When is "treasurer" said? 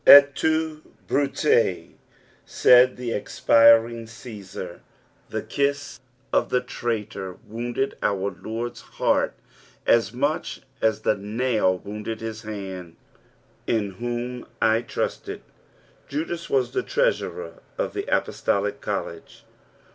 16.81-17.61